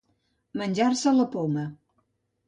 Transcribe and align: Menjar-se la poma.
Menjar-se 0.61 1.13
la 1.17 1.25
poma. 1.35 1.65